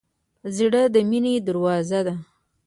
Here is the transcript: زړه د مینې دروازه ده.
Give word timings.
زړه 0.55 0.81
د 0.93 0.95
مینې 1.09 1.33
دروازه 1.47 1.99
ده. 2.05 2.15